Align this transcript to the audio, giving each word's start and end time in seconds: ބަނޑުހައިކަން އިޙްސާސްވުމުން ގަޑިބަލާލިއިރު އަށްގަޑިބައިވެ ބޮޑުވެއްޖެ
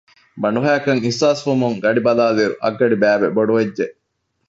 ބަނޑުހައިކަން 0.41 1.01
އިޙްސާސްވުމުން 1.03 1.77
ގަޑިބަލާލިއިރު 1.83 2.55
އަށްގަޑިބައިވެ 2.63 3.27
ބޮޑުވެއްޖެ 3.35 3.85